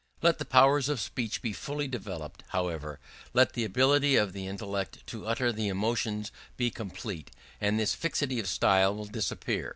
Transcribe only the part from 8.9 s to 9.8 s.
will disappear.